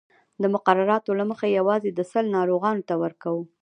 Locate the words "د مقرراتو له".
0.41-1.25